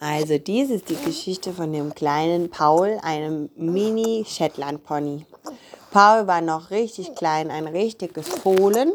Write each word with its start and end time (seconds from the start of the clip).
Also 0.00 0.38
dies 0.38 0.70
ist 0.70 0.88
die 0.88 0.96
Geschichte 0.96 1.52
von 1.52 1.72
dem 1.72 1.92
kleinen 1.94 2.50
Paul, 2.50 2.98
einem 3.02 3.50
Mini-Shetland-Pony. 3.56 5.26
Paul 5.90 6.26
war 6.26 6.40
noch 6.40 6.70
richtig 6.70 7.16
klein, 7.16 7.50
ein 7.50 7.66
richtiges 7.66 8.28
Fohlen, 8.28 8.92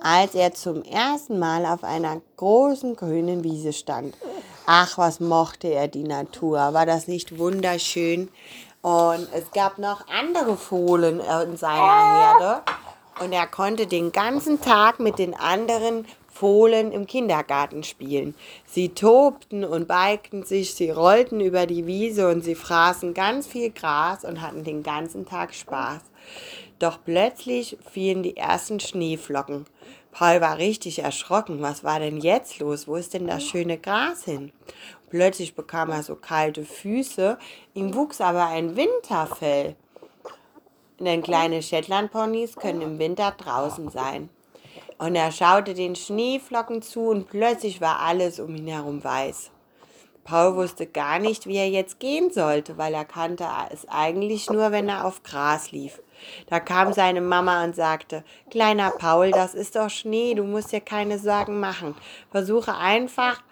als 0.00 0.34
er 0.34 0.54
zum 0.54 0.82
ersten 0.82 1.38
Mal 1.38 1.66
auf 1.66 1.84
einer 1.84 2.22
großen 2.36 2.96
grünen 2.96 3.44
Wiese 3.44 3.72
stand. 3.72 4.16
Ach, 4.64 4.96
was 4.96 5.20
mochte 5.20 5.68
er 5.68 5.88
die 5.88 6.04
Natur. 6.04 6.58
War 6.58 6.86
das 6.86 7.06
nicht 7.06 7.38
wunderschön? 7.38 8.28
Und 8.80 9.28
es 9.34 9.50
gab 9.52 9.78
noch 9.78 10.06
andere 10.08 10.56
Fohlen 10.56 11.20
in 11.20 11.56
seiner 11.56 12.20
Herde. 12.20 12.62
Und 13.20 13.32
er 13.32 13.46
konnte 13.46 13.86
den 13.86 14.12
ganzen 14.12 14.60
Tag 14.60 15.00
mit 15.00 15.18
den 15.18 15.34
anderen 15.34 16.06
Fohlen 16.38 16.92
im 16.92 17.08
Kindergarten 17.08 17.82
spielen. 17.82 18.36
Sie 18.64 18.90
tobten 18.90 19.64
und 19.64 19.88
beigten 19.88 20.44
sich, 20.44 20.72
sie 20.72 20.90
rollten 20.90 21.40
über 21.40 21.66
die 21.66 21.86
Wiese 21.86 22.30
und 22.30 22.42
sie 22.44 22.54
fraßen 22.54 23.12
ganz 23.12 23.48
viel 23.48 23.70
Gras 23.70 24.24
und 24.24 24.40
hatten 24.40 24.62
den 24.62 24.84
ganzen 24.84 25.26
Tag 25.26 25.52
Spaß. 25.52 26.02
Doch 26.78 27.00
plötzlich 27.04 27.76
fielen 27.90 28.22
die 28.22 28.36
ersten 28.36 28.78
Schneeflocken. 28.78 29.66
Paul 30.12 30.40
war 30.40 30.58
richtig 30.58 31.00
erschrocken. 31.00 31.60
Was 31.60 31.82
war 31.82 31.98
denn 31.98 32.18
jetzt 32.18 32.60
los? 32.60 32.86
Wo 32.86 32.94
ist 32.94 33.14
denn 33.14 33.26
das 33.26 33.42
schöne 33.42 33.76
Gras 33.76 34.24
hin? 34.24 34.52
Plötzlich 35.10 35.56
bekam 35.56 35.90
er 35.90 36.04
so 36.04 36.14
kalte 36.14 36.64
Füße. 36.64 37.36
Ihm 37.74 37.94
wuchs 37.94 38.20
aber 38.20 38.46
ein 38.46 38.76
Winterfell. 38.76 39.74
Denn 41.00 41.22
kleine 41.22 41.62
Shetlandponys 41.62 42.54
können 42.54 42.82
im 42.82 42.98
Winter 43.00 43.34
draußen 43.36 43.90
sein. 43.90 44.28
Und 44.98 45.14
er 45.14 45.32
schaute 45.32 45.74
den 45.74 45.94
Schneeflocken 45.96 46.82
zu 46.82 47.08
und 47.08 47.28
plötzlich 47.28 47.80
war 47.80 48.00
alles 48.00 48.40
um 48.40 48.54
ihn 48.54 48.66
herum 48.66 49.02
weiß. 49.02 49.50
Paul 50.28 50.56
wusste 50.56 50.86
gar 50.86 51.18
nicht, 51.18 51.46
wie 51.46 51.56
er 51.56 51.70
jetzt 51.70 52.00
gehen 52.00 52.30
sollte, 52.30 52.76
weil 52.76 52.92
er 52.92 53.06
kannte 53.06 53.46
es 53.72 53.88
eigentlich 53.88 54.50
nur, 54.50 54.72
wenn 54.72 54.88
er 54.88 55.06
auf 55.06 55.22
Gras 55.22 55.70
lief. 55.70 56.02
Da 56.48 56.60
kam 56.60 56.92
seine 56.92 57.22
Mama 57.22 57.64
und 57.64 57.74
sagte, 57.74 58.24
kleiner 58.50 58.90
Paul, 58.90 59.30
das 59.30 59.54
ist 59.54 59.76
doch 59.76 59.88
Schnee, 59.88 60.34
du 60.34 60.44
musst 60.44 60.70
dir 60.72 60.82
keine 60.82 61.18
Sorgen 61.18 61.60
machen. 61.60 61.94
Versuche 62.30 62.74
einfach 62.76 63.42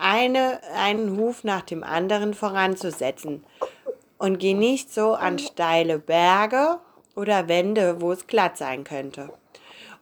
eine, 0.00 0.60
einen 0.74 1.18
Huf 1.18 1.44
nach 1.44 1.62
dem 1.62 1.84
anderen 1.84 2.32
voranzusetzen 2.32 3.44
und 4.16 4.38
geh 4.38 4.54
nicht 4.54 4.94
so 4.94 5.12
an 5.12 5.38
steile 5.38 5.98
Berge 5.98 6.78
oder 7.14 7.46
Wände, 7.48 8.00
wo 8.00 8.12
es 8.12 8.26
glatt 8.26 8.56
sein 8.56 8.84
könnte 8.84 9.30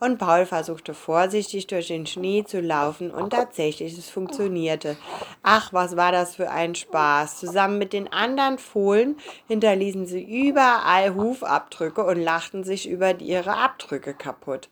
und 0.05 0.19
Paul 0.19 0.45
versuchte 0.45 0.93
vorsichtig 0.93 1.67
durch 1.67 1.89
den 1.89 2.07
Schnee 2.07 2.45
zu 2.45 2.61
laufen 2.61 3.11
und 3.11 3.31
tatsächlich, 3.31 3.97
es 3.97 4.11
funktionierte. 4.11 4.99
Ach, 5.43 5.73
was 5.73 5.97
war 5.97 6.13
das 6.13 6.37
für 6.37 6.51
ein 6.51 6.75
Spaß. 6.75 7.39
Zusammen 7.41 7.79
mit 7.79 7.95
den 7.95 8.13
anderen 8.13 8.59
Fohlen 8.59 9.17
hinterließen 9.49 10.05
sie 10.05 10.23
überall 10.23 11.15
Hufabdrücke 11.15 12.05
und 12.05 12.21
lachten 12.21 12.65
sich 12.65 12.87
über 12.87 13.19
ihre 13.19 13.57
Abdrücke 13.57 14.13
kaputt. 14.13 14.69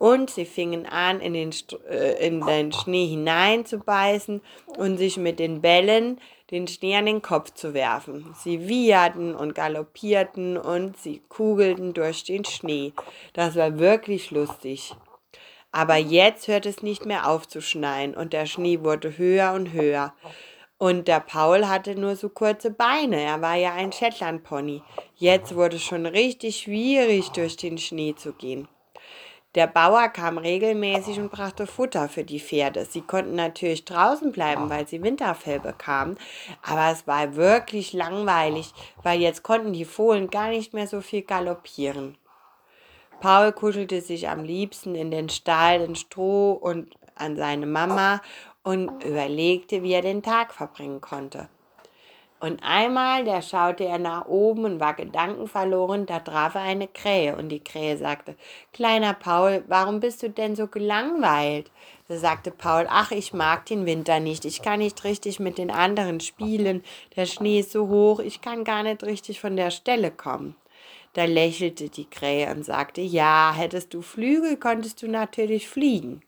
Und 0.00 0.30
sie 0.30 0.46
fingen 0.46 0.86
an, 0.86 1.20
in 1.20 1.34
den, 1.34 1.50
äh, 1.88 2.26
in 2.26 2.44
den 2.44 2.72
Schnee 2.72 3.06
hineinzubeißen 3.06 4.40
und 4.78 4.96
sich 4.96 5.16
mit 5.16 5.38
den 5.38 5.60
Bällen 5.60 6.20
den 6.50 6.68
Schnee 6.68 6.96
an 6.96 7.06
den 7.06 7.22
Kopf 7.22 7.52
zu 7.54 7.72
werfen. 7.74 8.34
Sie 8.38 8.68
wieherten 8.68 9.34
und 9.34 9.54
galoppierten 9.54 10.56
und 10.56 10.96
sie 10.98 11.22
kugelten 11.28 11.94
durch 11.94 12.24
den 12.24 12.44
Schnee. 12.44 12.92
Das 13.32 13.56
war 13.56 13.78
wirklich 13.78 14.30
lustig. 14.30 14.94
Aber 15.70 15.96
jetzt 15.96 16.48
hört 16.48 16.66
es 16.66 16.82
nicht 16.82 17.06
mehr 17.06 17.26
auf 17.28 17.48
zu 17.48 17.62
schneien 17.62 18.14
und 18.14 18.34
der 18.34 18.44
Schnee 18.44 18.80
wurde 18.80 19.16
höher 19.16 19.52
und 19.54 19.72
höher. 19.72 20.12
Und 20.76 21.08
der 21.08 21.20
Paul 21.20 21.68
hatte 21.68 21.94
nur 21.94 22.16
so 22.16 22.28
kurze 22.28 22.70
Beine. 22.70 23.20
Er 23.22 23.40
war 23.40 23.54
ja 23.54 23.72
ein 23.72 23.92
Shetlandpony. 23.92 24.82
Jetzt 25.14 25.54
wurde 25.54 25.76
es 25.76 25.82
schon 25.82 26.06
richtig 26.06 26.56
schwierig, 26.56 27.30
durch 27.30 27.56
den 27.56 27.78
Schnee 27.78 28.14
zu 28.14 28.32
gehen. 28.32 28.68
Der 29.54 29.66
Bauer 29.66 30.08
kam 30.08 30.38
regelmäßig 30.38 31.20
und 31.20 31.30
brachte 31.30 31.66
Futter 31.66 32.08
für 32.08 32.24
die 32.24 32.40
Pferde. 32.40 32.86
Sie 32.86 33.02
konnten 33.02 33.34
natürlich 33.34 33.84
draußen 33.84 34.32
bleiben, 34.32 34.70
weil 34.70 34.88
sie 34.88 35.02
Winterfell 35.02 35.60
bekamen, 35.60 36.16
aber 36.62 36.90
es 36.90 37.06
war 37.06 37.36
wirklich 37.36 37.92
langweilig, 37.92 38.72
weil 39.02 39.20
jetzt 39.20 39.42
konnten 39.42 39.74
die 39.74 39.84
Fohlen 39.84 40.30
gar 40.30 40.48
nicht 40.48 40.72
mehr 40.72 40.86
so 40.86 41.02
viel 41.02 41.20
galoppieren. 41.20 42.16
Paul 43.20 43.52
kuschelte 43.52 44.00
sich 44.00 44.30
am 44.30 44.42
liebsten 44.42 44.94
in 44.94 45.10
den 45.10 45.28
Stall, 45.28 45.82
in 45.82 45.96
Stroh 45.96 46.52
und 46.52 46.96
an 47.14 47.36
seine 47.36 47.66
Mama 47.66 48.22
und 48.62 49.04
überlegte, 49.04 49.82
wie 49.82 49.92
er 49.92 50.02
den 50.02 50.22
Tag 50.22 50.54
verbringen 50.54 51.02
konnte. 51.02 51.48
Und 52.42 52.60
einmal, 52.64 53.24
da 53.24 53.40
schaute 53.40 53.84
er 53.84 54.00
nach 54.00 54.26
oben 54.26 54.64
und 54.64 54.80
war 54.80 54.94
gedankenverloren, 54.94 56.06
da 56.06 56.18
traf 56.18 56.56
er 56.56 56.62
eine 56.62 56.88
Krähe 56.88 57.36
und 57.36 57.50
die 57.50 57.62
Krähe 57.62 57.96
sagte, 57.96 58.34
Kleiner 58.72 59.14
Paul, 59.14 59.62
warum 59.68 60.00
bist 60.00 60.24
du 60.24 60.28
denn 60.28 60.56
so 60.56 60.66
gelangweilt? 60.66 61.70
Da 62.08 62.16
sagte 62.16 62.50
Paul, 62.50 62.88
ach, 62.90 63.12
ich 63.12 63.32
mag 63.32 63.66
den 63.66 63.86
Winter 63.86 64.18
nicht, 64.18 64.44
ich 64.44 64.60
kann 64.60 64.80
nicht 64.80 65.04
richtig 65.04 65.38
mit 65.38 65.56
den 65.56 65.70
anderen 65.70 66.18
spielen, 66.18 66.82
der 67.14 67.26
Schnee 67.26 67.60
ist 67.60 67.70
so 67.70 67.86
hoch, 67.86 68.18
ich 68.18 68.40
kann 68.40 68.64
gar 68.64 68.82
nicht 68.82 69.04
richtig 69.04 69.38
von 69.38 69.54
der 69.54 69.70
Stelle 69.70 70.10
kommen. 70.10 70.56
Da 71.12 71.26
lächelte 71.26 71.90
die 71.90 72.10
Krähe 72.10 72.50
und 72.50 72.64
sagte, 72.64 73.02
ja, 73.02 73.54
hättest 73.56 73.94
du 73.94 74.02
Flügel, 74.02 74.56
konntest 74.56 75.00
du 75.00 75.06
natürlich 75.06 75.68
fliegen. 75.68 76.22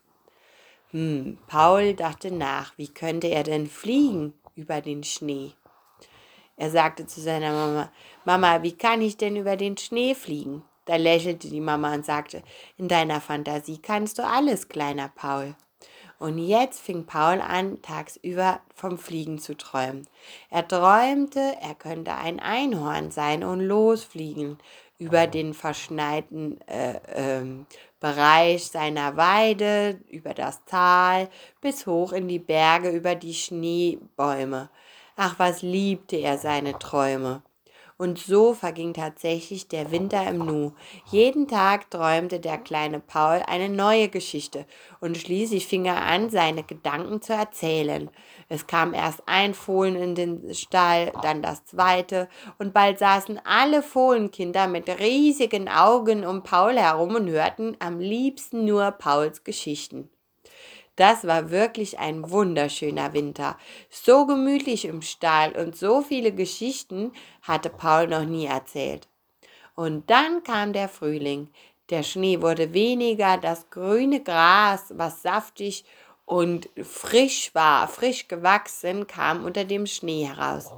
Hm, 0.93 1.39
Paul 1.49 1.95
dachte 1.95 2.31
nach, 2.31 2.73
wie 2.77 2.87
könnte 2.87 3.27
er 3.27 3.43
denn 3.43 3.67
fliegen 3.67 4.33
über 4.55 4.81
den 4.81 5.03
Schnee? 5.03 5.55
Er 6.57 6.71
sagte 6.71 7.07
zu 7.07 7.21
seiner 7.21 7.53
Mama, 7.53 7.93
Mama, 8.25 8.63
wie 8.63 8.77
kann 8.77 9.03
ich 9.03 9.17
denn 9.17 9.37
über 9.37 9.57
den 9.57 9.77
Schnee 9.77 10.15
fliegen? 10.15 10.63
Da 10.85 10.97
lächelte 10.97 11.49
die 11.49 11.61
Mama 11.61 11.95
und 11.95 12.05
sagte, 12.05 12.43
in 12.77 12.89
deiner 12.89 13.21
Fantasie 13.21 13.79
kannst 13.79 14.19
du 14.19 14.27
alles, 14.27 14.69
kleiner 14.69 15.09
Paul. 15.09 15.55
Und 16.19 16.39
jetzt 16.39 16.81
fing 16.81 17.07
Paul 17.07 17.41
an, 17.41 17.83
tagsüber 17.83 18.61
vom 18.75 18.99
Fliegen 18.99 19.39
zu 19.39 19.57
träumen. 19.57 20.07
Er 20.49 20.67
träumte, 20.67 21.57
er 21.61 21.75
könnte 21.75 22.15
ein 22.15 22.39
Einhorn 22.39 23.11
sein 23.11 23.43
und 23.43 23.61
losfliegen 23.61 24.59
über 24.99 25.27
den 25.27 25.55
verschneiten 25.55 26.61
äh, 26.69 27.41
äh, 27.41 27.45
Bereich 27.99 28.67
seiner 28.67 29.17
Weide, 29.17 29.99
über 30.09 30.35
das 30.35 30.65
Tal, 30.67 31.29
bis 31.61 31.87
hoch 31.87 32.13
in 32.13 32.29
die 32.29 32.39
Berge, 32.39 32.91
über 32.91 33.15
die 33.15 33.35
Schneebäume. 33.35 34.71
Ach, 35.17 35.39
was 35.39 35.63
liebte 35.63 36.17
er 36.17 36.39
seine 36.39 36.77
Träume. 36.77 37.43
Und 37.97 38.19
so 38.19 38.53
verging 38.53 38.95
tatsächlich 38.95 39.69
der 39.69 39.93
Winter 39.93 40.27
im 40.27 40.39
Nu. 40.39 40.73
Jeden 41.07 41.47
Tag 41.47 41.89
träumte 41.89 42.41
der 42.41 42.59
kleine 42.59 42.99
Paul 42.99 43.41
eine 43.47 43.69
neue 43.69 44.09
Geschichte 44.09 44.67
und 45.01 45.17
schließlich 45.17 45.69
fing 45.69 45.85
er 45.85 46.03
an, 46.03 46.31
seine 46.31 46.65
Gedanken 46.65 47.23
zu 47.23 47.33
erzählen. 47.33 48.11
Es 48.49 48.67
kam 48.67 48.93
erst 48.93 49.23
ein 49.27 49.55
Fohlen 49.55 49.95
in 49.95 50.17
den 50.17 50.53
Stall, 50.53 51.13
dann 51.23 51.43
das 51.43 51.65
zweite 51.65 52.29
und 52.59 52.75
bald 52.75 52.99
saßen 52.99 53.41
alle 53.45 53.85
Fohlenkinder 53.85 54.67
mit 54.67 54.89
riesigen 54.99 55.69
Augen 55.69 56.27
um 56.27 56.43
Paul 56.43 56.77
herum 56.77 57.15
und 57.15 57.31
hörten 57.31 57.77
am 57.79 58.01
liebsten 58.01 58.65
nur 58.65 58.91
Pauls 58.91 59.45
Geschichten. 59.45 60.11
Das 60.97 61.27
war 61.27 61.51
wirklich 61.51 61.99
ein 61.99 62.31
wunderschöner 62.31 63.13
Winter. 63.13 63.59
So 63.91 64.27
gemütlich 64.27 64.85
im 64.85 65.03
Stall 65.03 65.53
und 65.53 65.77
so 65.77 66.03
viele 66.03 66.33
Geschichten 66.33 67.13
hatte 67.43 67.69
Paul 67.69 68.07
noch 68.09 68.25
nie 68.25 68.47
erzählt. 68.47 69.09
Und 69.75 70.09
dann 70.09 70.45
kam 70.45 70.73
der 70.73 70.89
Frühling. 70.89 71.51
Der 71.91 72.03
Schnee 72.03 72.41
wurde 72.41 72.73
weniger, 72.73 73.37
das 73.37 73.69
grüne 73.71 74.23
Gras, 74.23 74.93
was 74.97 75.23
saftig 75.23 75.85
und 76.25 76.71
frisch 76.83 77.55
war, 77.55 77.87
frisch 77.89 78.29
gewachsen, 78.29 79.07
kam 79.07 79.45
unter 79.45 79.65
dem 79.65 79.87
Schnee 79.87 80.25
heraus. 80.25 80.71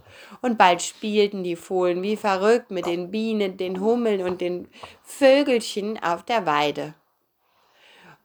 Und 0.42 0.58
bald 0.58 0.82
spielten 0.82 1.44
die 1.44 1.54
Fohlen 1.54 2.02
wie 2.02 2.16
verrückt 2.16 2.70
mit 2.70 2.86
den 2.86 3.10
Bienen, 3.10 3.56
den 3.56 3.80
Hummeln 3.80 4.22
und 4.22 4.40
den 4.40 4.68
Vögelchen 5.04 6.02
auf 6.02 6.24
der 6.24 6.46
Weide. 6.46 6.94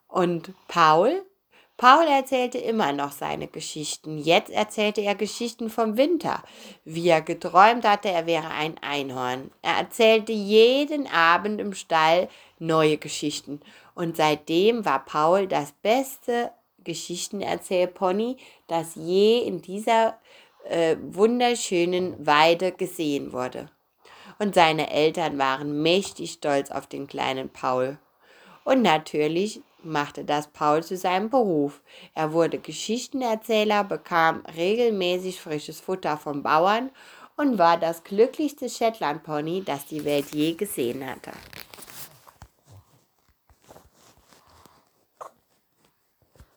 Und 0.07 0.51
Paul 0.67 1.23
Paul 1.81 2.05
erzählte 2.05 2.59
immer 2.59 2.93
noch 2.93 3.11
seine 3.11 3.47
Geschichten. 3.47 4.19
Jetzt 4.19 4.51
erzählte 4.51 5.01
er 5.01 5.15
Geschichten 5.15 5.67
vom 5.71 5.97
Winter, 5.97 6.43
wie 6.85 7.09
er 7.09 7.23
geträumt 7.23 7.85
hatte, 7.85 8.07
er 8.07 8.27
wäre 8.27 8.49
ein 8.51 8.75
Einhorn. 8.83 9.49
Er 9.63 9.77
erzählte 9.77 10.31
jeden 10.31 11.07
Abend 11.07 11.59
im 11.59 11.73
Stall 11.73 12.29
neue 12.59 12.99
Geschichten. 12.99 13.61
Und 13.95 14.15
seitdem 14.15 14.85
war 14.85 15.03
Paul 15.03 15.47
das 15.47 15.71
beste 15.81 16.51
Geschichtenerzählpony, 16.83 18.37
das 18.67 18.93
je 18.93 19.39
in 19.39 19.63
dieser 19.63 20.19
äh, 20.69 20.97
wunderschönen 21.01 22.23
Weide 22.23 22.73
gesehen 22.73 23.33
wurde. 23.33 23.71
Und 24.37 24.53
seine 24.53 24.91
Eltern 24.91 25.39
waren 25.39 25.81
mächtig 25.81 26.33
stolz 26.33 26.69
auf 26.69 26.85
den 26.85 27.07
kleinen 27.07 27.49
Paul. 27.49 27.97
Und 28.65 28.83
natürlich 28.83 29.61
machte 29.83 30.23
das 30.23 30.47
Paul 30.47 30.83
zu 30.83 30.97
seinem 30.97 31.29
Beruf. 31.29 31.81
Er 32.13 32.33
wurde 32.33 32.59
Geschichtenerzähler, 32.59 33.83
bekam 33.83 34.43
regelmäßig 34.55 35.39
frisches 35.39 35.79
Futter 35.79 36.17
vom 36.17 36.43
Bauern 36.43 36.89
und 37.37 37.57
war 37.57 37.77
das 37.77 38.03
glücklichste 38.03 38.69
Shetlandpony, 38.69 39.63
das 39.63 39.85
die 39.85 40.05
Welt 40.05 40.27
je 40.33 40.53
gesehen 40.53 41.05
hatte. 41.05 41.31